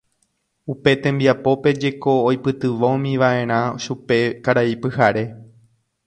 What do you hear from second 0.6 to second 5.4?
Upe tembiapópe jeko oipytyvõmiva'erã chupe Karai Pyhare.